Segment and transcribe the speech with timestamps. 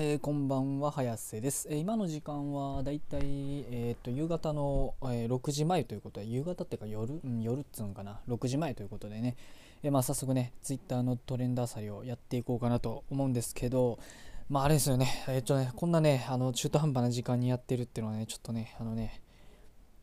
[0.00, 3.20] えーこんばんは早瀬です、えー今の時間はだいたい、
[3.68, 9.36] えーと夕方の、えー6時前ということで夕方っていうか夜、うん、夜っつうのかな？6時前ということでね、
[9.82, 13.98] えまあ、早速ねツイッターのトレンドあさりをやっていこうかなと思うんですけど
[14.48, 15.24] まああれですよね。
[15.26, 19.20] えっ、とねこんなねあの中途半端な時間にやってるっていうのはねちょっとねあのね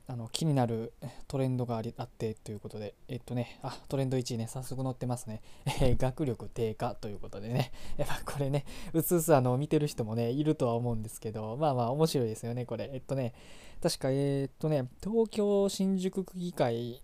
[0.08, 0.94] あの気になる
[1.28, 5.42] トレンドがありあってということで、えっとね、あトレンド1位ね、早速載ってますね。
[5.82, 12.90] えー学力低下ということでね、やっぱこれね、うすうすあの見てる人もね、いるとは思うんですけど、まあまあ面白いですよね、これ。
[12.94, 13.34] えっとね、
[13.82, 17.02] 確か、えーっとね、東京新宿区議会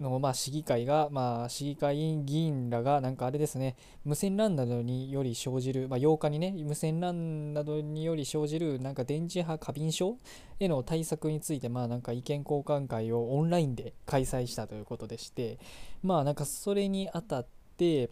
[0.00, 10.18] の、まあ、市議会が、まあ、市議会議員らが、なんかあれですね、無線 LAN などにより生じる、まあ、8日にね、無線 LAN などにより生じる、なんか電磁波過敏症
[10.58, 15.58] への対策について、まあ、なんか意見交換会をオンラインで開催したということでして、
[16.02, 18.10] まあ、なんかそれにあたって、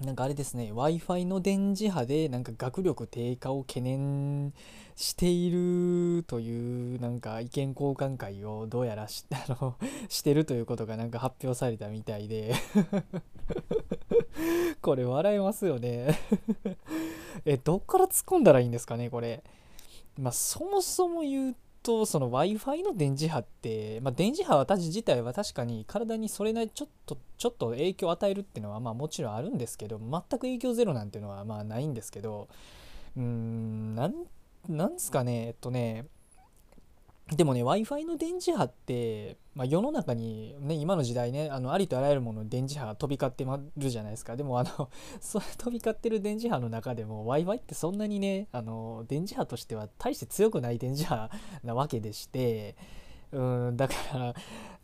[0.00, 4.52] なんかあれですね、Wi-Fi の電磁波でなんか学力低下を懸念
[4.94, 9.76] しているというなんか意見交換会をどうやらしあの
[10.08, 12.54] してるということがなんか発表されたみたいで
[14.82, 16.18] これ笑えますよね
[17.44, 19.42] え、どっから突っ込んだらいいんですかね、これ。
[20.16, 21.56] まあ、そもそも言う
[21.88, 32.48] と、その Wi-Fi の電磁波って、まあ、電磁波私自体は確かに体にそれなりちょっと、ちょっと影響を与えるっていうのは、まあもちろんあるんですけど、全く影響ゼロなんていうのはまあないんですけど、
[33.16, 34.14] うーん、なん、
[34.68, 36.04] なんすかね、えっとね、
[37.30, 44.34] でもね、Wi-Fi の電磁波って、まあ、世の中に、ね、今の時代ね、あのありとあらゆるもの電磁波が飛び交ってまるじゃないですか。
[44.34, 44.88] でも、あの、
[45.20, 51.30] それ飛び交ってる電磁波の中でも Wi-Fi ってそんなにね、あの、電磁波としては大して強くない電磁波
[51.64, 52.76] なわけでして、
[53.30, 54.34] うん、だから、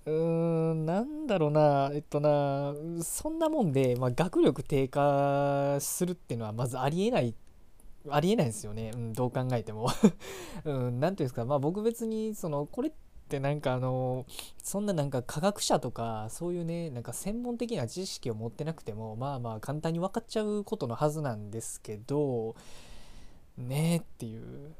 [0.07, 7.35] うーん、なんだろうな、えっとな、そんなもんで、まあ、学力低下するっていうのはまずありえない、
[8.09, 9.89] ありえないですよね、うん、どう考えても。
[10.65, 12.93] うん、なていうんですか、まあ僕別に、その、これっ
[13.29, 14.27] てなんかあの、
[14.63, 22.57] そんななんか科学者とか、そういうね、なんか専門的な知識を持ってなくても、まあまあ簡単に分かっちゃうことのはずなんですけど、
[23.57, 24.75] ねえっていう。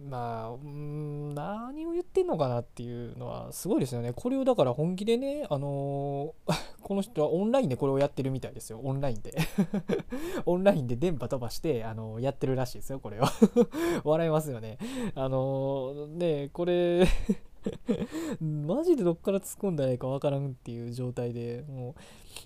[0.00, 4.12] まあ、うん、何を言ってんのかなっていうのはすごいですよね。
[4.12, 6.54] これをだから本気でね、あのー
[6.88, 8.80] この人はオンラインでこれをやってるみたいですよ。
[8.82, 9.36] オンラインで。
[10.46, 13.24] オンラインで電波飛ばして、あのやってるらしいですよ、これを。
[14.04, 14.78] 笑いますよね。
[15.14, 17.06] あのーねこれ
[18.40, 21.94] マジでどっから突っ込んだらいいかわからんっていう状態でもう、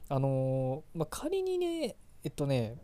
[0.09, 1.95] あのーまあ、仮にね、
[2.25, 2.79] えっとね、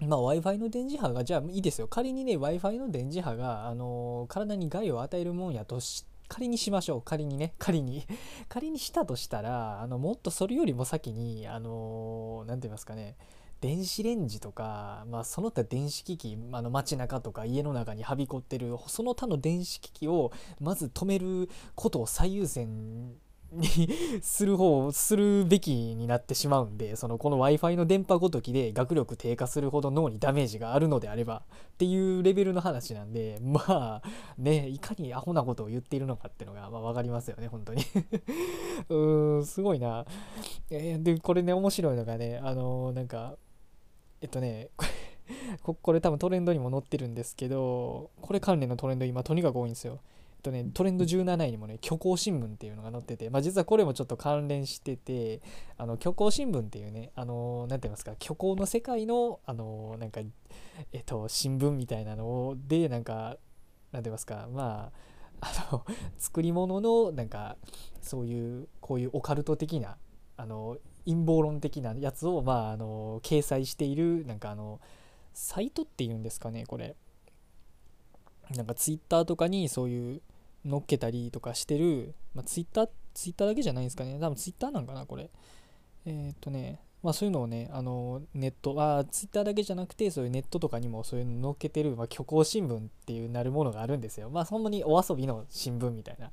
[0.00, 1.88] まあ、Wi-Fi の電磁波が、じゃあいいですよ。
[1.88, 7.02] 仮にね、Wi-Fi の電磁波が、あのー体に害を与えるもんやとして、仮にしましょう。
[7.02, 8.06] 仮にね、 仮に。
[8.48, 13.16] 仮にしたとしたら、あの、もっとそれよりも先に、あのーて言いますかね、
[13.60, 23.16] 電子レンジとか、まあ、その他電子機器、あの街中とか家の中にはびこってる、その他の電子機器をまず止めることを最優先
[23.52, 31.42] にする方、するべきになってしまうんで、そのこの Wi-Fi の電波ごときで学力低下するほど脳にダメージがあるのであれば
[31.74, 34.02] っていうレベルの話なんで、まあ
[34.38, 37.82] ね、いかにアホなことを言っているのかっていうのが、まあ、わかりますよね、本当に
[38.88, 40.04] うーん、すごいな。
[40.70, 43.36] えーで、これね、面白いのがね、あのーなんか、
[44.20, 44.70] えっとね、
[45.62, 50.00] これこれ多分トレンドにも載ってるんですけど、これ関連のトレンド今とにかく多いんですよ。
[50.46, 55.40] とね、トレンド17位にもね、虚構新聞っていうのが載ってて、まあ、実はこれもちょっと関連してて、
[55.76, 60.20] あの虚構新聞っていうね、あのなんて言いますか、虚構の世界の、あのなんか、
[60.92, 63.36] えっと、新聞みたいなので、なんか、
[63.92, 64.92] なんて言いますか、ま
[65.40, 65.84] あ、あの、
[66.16, 67.56] 作り物の、なんか、
[68.00, 69.96] そういう、こういうオカルト的な、
[70.36, 74.80] あの、陰謀論的なやつを、まあ、あの、掲載している、なんかあの、
[75.34, 76.96] サイトっていうんですかね、これ。
[78.54, 80.22] なんかツイッターとかにそういう
[80.66, 84.18] 乗っけたりとかしてる、まあ、ツイッター、ツイッターだけじゃないんですかね。
[84.20, 85.30] 多分ツイッターなんかな、これ。
[86.04, 94.28] えーっとね、まあそういうのをね、あの、ネット、あツイッターだけじゃなくて、そういうネットとかにもそういうの載っけてる、まあ、虚構新聞っていうなるものがあるんですよ。
[94.30, 96.30] まあほんまにお遊びの新聞みたいな。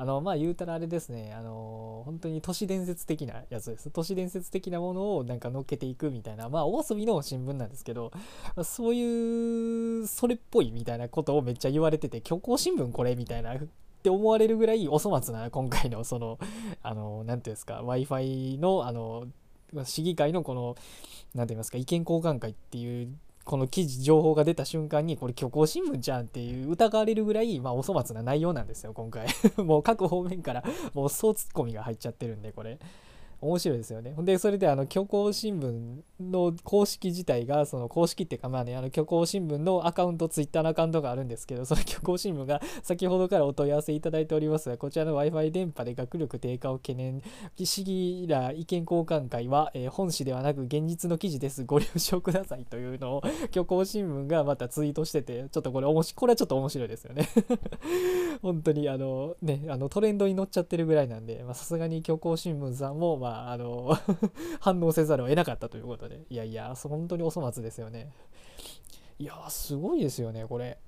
[0.00, 3.90] あの、まあ言うたらあれですね、あの、本当に都市伝説的なやつです。
[3.90, 8.10] 都市伝説的なものをなんか載っけていくみたいな、まあお遊びの新聞なんですけど、
[8.64, 13.58] そういう、それっぽいみたいなことをめっちゃ言われてて、虚構新聞これみたいな、っ
[14.02, 16.38] て思われるぐらいお粗末な今回のその、
[16.82, 19.26] あの、なんていうんですか、Wi-Fi の、あの、
[19.84, 20.76] 市議会のこの、
[21.34, 23.14] なんて言いますか、意見交換会っていう、
[23.44, 29.26] この記事、情報が出た瞬間に、これ虚構新聞じゃんっていう疑われるぐらい、まあ、お粗末な内容なんですよ、今回。
[29.56, 30.62] もう各方面から、
[30.94, 32.78] もう総ツッコミが入っちゃってるんで、これ。
[33.40, 34.12] 面白いですよね。
[34.14, 47.22] ほんで、それであの虚構新聞の公式自体が、その公式っていうか、まあね、あの虚構新聞のアカウント、ツイッターのアカウントがあるんですけど、その虚構新聞が 先ほどからお問い合わせいただいておりますが、こちらの Wi-Fi 電波で学力低下を懸念、
[47.58, 51.64] 市議ら意見交換会は、えー、本誌ではなく現実の記事です。
[51.64, 53.22] ご了承くださいというのを
[53.52, 57.28] 虚構新聞がまたツイートしてて、ちょっとこれおもし、これはちょっと面白いですよね
[58.42, 63.96] 本当にあの、ね、あのトレンドに乗っちゃってるぐらいなんで、さすがに虚構新聞さんも、まあ、あの
[64.60, 68.12] 反応せざるを得なかったということで、いやいや、本当にお粗末ですよね。
[69.18, 70.78] いやすごいですよね、これ。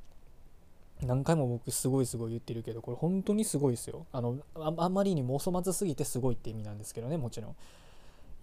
[1.02, 4.06] 何回も僕すごいすごい言ってるけど、これ本当にすごいですよ。
[4.12, 7.56] あの、あんまりにもお粗末すぎてすごいって意味なんですけどね、もちろん。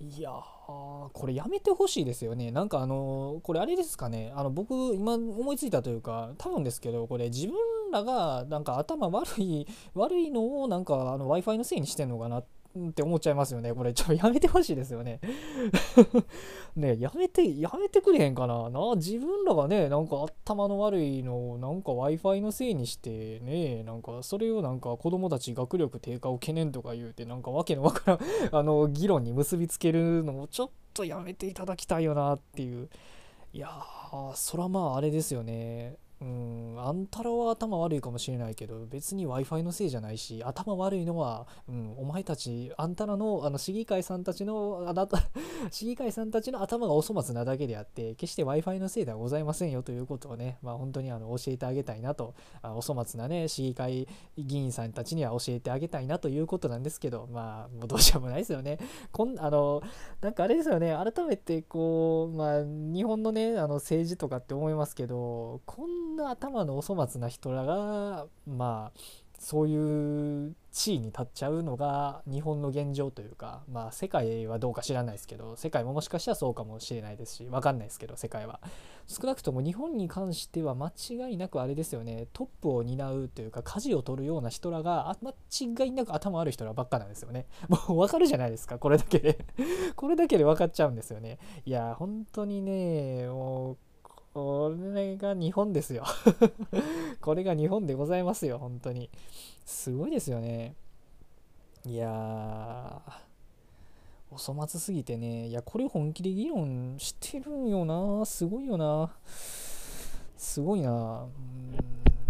[0.02, 0.34] いやー、
[0.68, 2.52] これやめてほしいですよね。
[2.52, 4.32] なんかあの、これあれですかね。
[4.36, 7.56] あの、僕、今思いついたというか、多分ですけど、これ自分
[7.92, 12.48] らがなんか頭悪い、悪いのをなんかあの Wi-Fi のせいにしてんのかなって
[12.90, 13.74] って思っちゃいますよね。
[13.74, 15.20] これ、ちょっとやめてほしいですよね。
[16.76, 18.70] ねやめて、やめてくれへんかな。
[18.70, 28.20] な、自分らがね、なんか頭の悪いのをなんか Wi-Fi のせいにしてね、なんかそれをなんか子供たち学力低下を懸念とか言うて、なんかわけのわからん
[28.56, 32.90] あの、議論に結びつけるのもちょっとやめていただきたいよなっていう。
[33.52, 35.98] いやー、そらまああれですよね。
[36.22, 45.18] うん、あんたらは頭悪いかもしれないけど、別に Wi-Fi のせいじゃないし、頭悪いのは、うん、お前たち、あんたらの、あの、市議会さんたちの、あなた、
[45.72, 54.08] 市議会さんたちの頭がお粗末なだけであって、決して Wi-Fi のせいではございませんよということをね、まあ本当にあの、教えてあげたいなと、あお粗末なね、市議会
[54.38, 58.78] 議員さんたちには教えてあげたいなということなんですけど、まあ、もうどうしようもないですよね。
[59.12, 59.82] こん、あの、
[60.22, 69.00] なんかあれですよね、改めてこう、まあ、日本のね、あの、政治とかって思いますけど、こんな頭のお粗末な人らがまあ
[69.40, 78.60] そういう地位に立っちゃうのが日本の現状というかまあ世界はどうか知らないですけど世界ももしかしたらそうかもしれないですし分かんないですけど世界は。
[79.08, 82.28] 少なくとも日本に関しては間違いなくあれですよね。
[82.32, 85.32] トップを担うというか舵を取るような人らが間
[85.86, 87.48] 違いなく頭ある人らばっかなんですよね。
[87.70, 89.46] もう分かるじゃないですかこれだけで。
[89.96, 91.40] これだけで分かっちゃうんですよね。
[91.66, 93.78] いや本当にねもう
[94.40, 96.06] これが日本ですよ
[97.20, 99.10] これが日本でございますよ、本当に。
[99.66, 100.76] すごいですよね。
[101.86, 103.02] いやー、
[104.32, 109.12] お粗末すぎてね、いや、これ本気で議論してるんよな、すごいよな。
[110.38, 111.28] すごいな。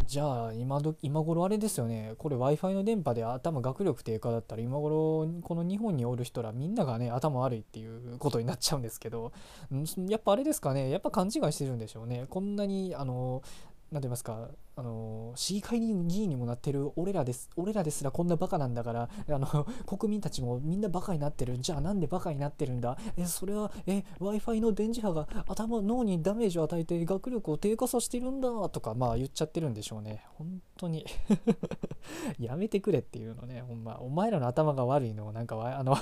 [0.09, 2.15] じゃあ今ど今頃あれですよね。
[2.17, 9.31] これ w i f i の電波で頭学力低下だったら今頃この日本におる人らみんながね頭悪いっていうことになっちゃうんですけど。
[10.07, 10.89] やっぱあれですかね。
[10.89, 12.25] やっぱ勘違いしてるんでしょうね。
[12.27, 13.43] こんなにあの
[13.91, 30.23] 何て言いますかあの市議会議員にもなってる俺らです俺らですらこんなバカなんだからあの国民たちもみんなバカになってるじゃあなんでバカになってるんだえそれはえ w i f i の電磁波が頭脳にダメージを与えて学力を低下させてるんだとかまあ言っちゃってるんでしょうね。
[30.35, 31.05] 本当に。
[32.39, 33.61] やめてくれっていうのね。
[33.61, 35.97] ほんまお前らの頭が悪いのをなんかあの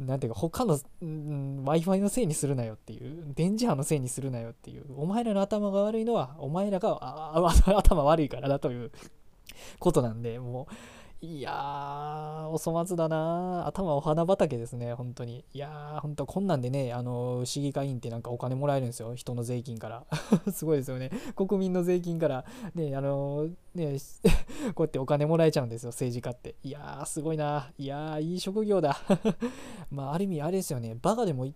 [0.00, 8.90] なんていうか他の、w i f i のせいにするなよっていう電磁波のせいにするなよっていうお前らの頭が悪いのはお前らがあ頭頭悪いからだという
[9.78, 10.74] ことなんで、もう、
[11.24, 15.44] いやー、お粗末だな頭お花畑ですね、本当に。
[15.54, 20.04] いやー、本当こんなんでね、あの、市議会員ってなんかお金もらえるんですよ、人の税金から。
[20.52, 21.12] すごいですよね。
[21.36, 22.44] 国民の税金から、
[22.74, 23.98] ね、あの、ね、
[24.74, 26.56] こうやってお金もらえちゃうんですよ、政治家って。
[26.64, 27.70] いやー、すごいな。
[27.78, 28.98] いやー、いい職業だ。
[29.92, 31.46] まあ、ある意味、あれですよね、バカでも、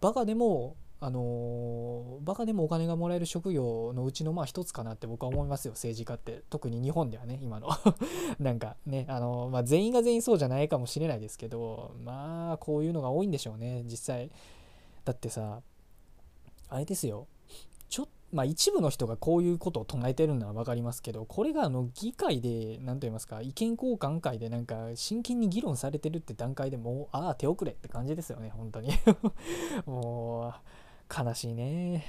[0.00, 6.44] バカでも、あのバカでもお金がもらえる職業のうちのまあ一つかなって僕は思いますよ政治家って。
[6.48, 7.68] 特に日本ではね今の。
[8.38, 14.30] なんかねあの、まあ、全員が全員そうじゃないかもしれないですけどまあこういうのが多いんでしょうね実際。
[15.04, 15.60] だってさ
[16.68, 17.26] あれですよ。
[17.88, 28.90] ちょまあ一部の人がこういうことを唱えてるのは分かりますけどこれがあの議会で何と言いますか意見交換会でなんか真剣に議論されてるって段階でもうああ手遅れって感じですよね本当に。
[29.84, 30.41] もう
[31.14, 32.04] 悲しいね。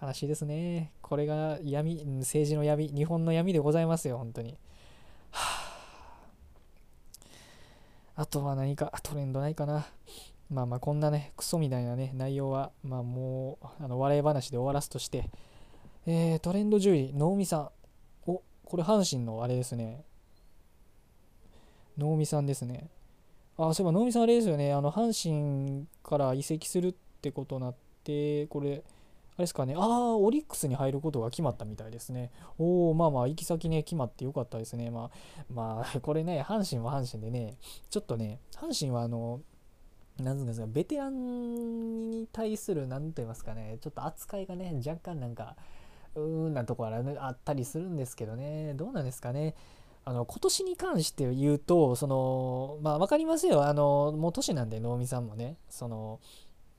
[0.00, 0.92] 悲しいですね。
[1.02, 4.56] これが闇、政治の闇、日本の闇でございますよ、本当に。
[5.32, 5.62] は
[8.16, 9.86] あ、あとは何かトレンドないかな。
[10.50, 15.28] まあまあこんなね、クソみたいなね、内容は、まあもう、あの笑い話で終わらすとして、
[16.06, 17.70] えー、トレンド10位、能見さん。
[18.30, 20.04] お、これ阪神のあれですね。
[21.98, 22.88] 能見さんですね。
[23.58, 24.72] あ、そういえば能見さんあれですよね。
[24.72, 28.82] あの、阪神から移籍するってことになって、で、これ、
[29.36, 32.30] あれですかね、ああ、オリックスに入ることが決まったみたいですね。
[32.58, 34.90] おお、まあまあ、行き先ね、決まってよかったですね。
[34.90, 37.58] まあ、まあ、 これね、阪神は阪神でね、
[37.90, 39.42] ちょっとね、阪神はあの、
[40.18, 45.54] なんですかベテランに対する何と言いますかねちょっと扱いがね若干なんか
[46.16, 48.74] うーんなところあったりするんですけどね。
[48.74, 49.54] どうなんですかね。
[50.04, 53.64] あの今年に関して言うとそのまあ分かりますよ。
[53.64, 55.56] あのもう年なんで能見さんもね。
[55.68, 56.18] その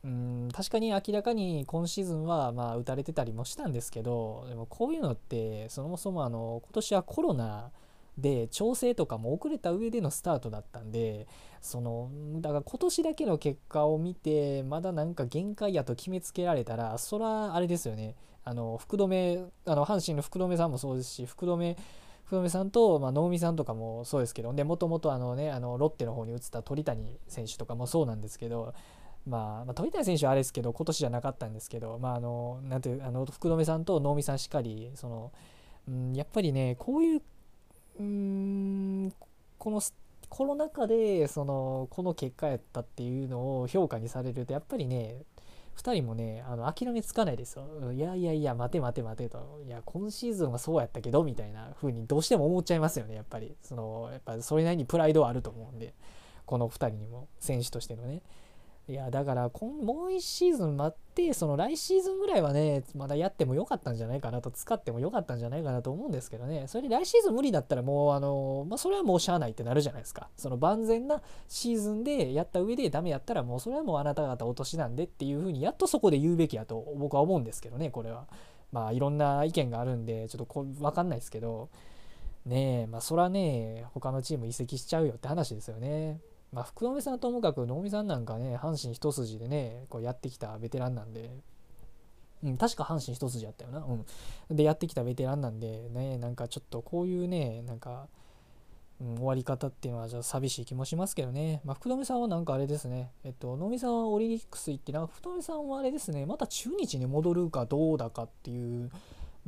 [0.03, 7.71] うん確かに明らかに今シーズンはまあ打たれてたりもしたんですけどでもこういうのってそもそもあの今年はコロナ
[8.17, 11.27] で調整とかも遅れた上でのスタートだったんで
[11.61, 18.15] そのだから今年だけの結果を見てまだなんか限界やと決めつけられたらそらあれですよね。
[18.45, 21.75] あの福留あの阪神の福留さんもそうですし福留
[22.25, 28.73] 福留さんと、まあ、能見さんとかもそうですけどでもともとあのねあのロッテの方に移った鳥谷選手とかもそうなんですけど
[29.29, 35.31] まあ、まあ、鳥谷選手はあれですけど今年じゃなかったんですけど、まあ、あのなんていうあの福留さんと能見さんしっかりその、
[35.87, 37.21] うん、やっぱりねこういう
[37.99, 39.13] うん
[39.57, 39.81] この
[40.29, 45.23] コロナ禍でそのこの結果やったっていうのを評価にされるとやっぱりね
[45.77, 47.65] 2人もねあの諦めつかないですよ。
[47.93, 55.93] いやいやいや待て待て待てといや今シーズンはそうやったけどみたいな風にどうしても思っちゃいますよねやっぱりそのやっぱそれなりにプライドはあると思うんで
[56.45, 58.21] この2人にも選手としてのね。
[58.89, 66.63] いやだからこんもう1シーズン待ってその来シーズンぐらいはねまだやってもよかったんじゃないかなと使ってもよかったんじゃないかなと思うんですけどね。
[66.65, 70.29] それで来シーズン無理だったらもうあのまあそれはもうしゃあないってなるじゃないですか。
[70.35, 78.25] その万全なシーズンでやった上でダメやったらもうそれはもうあなた方落としなんでっていうふうにやっとそこで言うべきやと僕は思うんですけどねこれは。
[78.71, 81.69] まあいろんな意見があるんでちょっとこ分かんないですけど。
[82.45, 86.21] ねえまあそらね他のチーム移籍しちゃうよって話ですよね。
[86.51, 91.29] まあ、福留さんともかく能見さんなんかね阪神一筋でねこうやってきたベテランなんで、
[92.43, 98.07] うん、確か阪神一筋やったよな、うん、でやってきたベテランなんでねなんかちょっとこういうねなんか、
[98.99, 103.11] うん、終わり方っていうのはじゃあ寂しい気もしますけどね、まあ、福留さんはなんかあれですね。
[103.23, 106.25] えっと能見さんはオリンピックス行ってなんか福留さんはあれですね。
[106.25, 108.89] また中日に戻るかどうだかっていう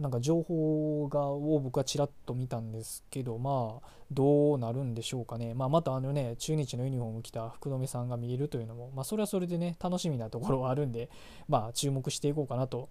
[0.01, 11.09] なんか情報がを僕はちらっと見たんですけどまあどうなるんでしょうかね、まあ、またあのね中日のユニフォームを着た福留さんが見えるというのも、まあ、それはそれでね楽しみなところはあるんで
[11.47, 12.89] まあ注目していこうかなと、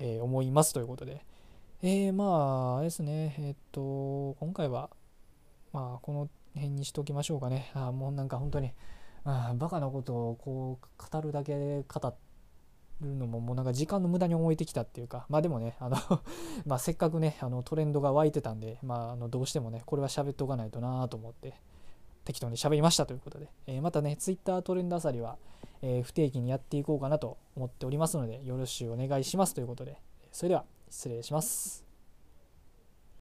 [0.00, 1.24] えー、思いますということで。
[1.80, 3.36] えー、まああれですね。
[3.38, 4.90] えー、っと今回は
[5.72, 7.70] まあこの辺にしておきましょうかね。
[7.72, 8.72] あもうなんか本当に
[9.22, 12.27] あバカなことをこう語るだけで語って
[13.00, 15.96] るのももうなんか時間の無駄に思えてきたっていうかまあでもねあの
[16.66, 21.54] まあせっかくねあのトレンドが湧いてたんでまああのどうしてもねこれは喋っておかないとなと思って
[22.24, 25.38] 適当に喋りましたということで、えー、またね Twitter トレンドあさりは、
[25.80, 29.98] えー、不定期にやっていこうかなと思っておりますのでよろしくお願いしますということで
[30.32, 31.87] それでは失礼します。